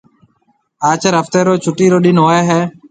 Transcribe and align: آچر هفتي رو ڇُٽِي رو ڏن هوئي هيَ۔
آچر 0.91 1.13
هفتي 1.19 1.39
رو 1.47 1.53
ڇُٽِي 1.63 1.87
رو 1.91 1.97
ڏن 2.05 2.17
هوئي 2.23 2.41
هيَ۔ 2.49 2.59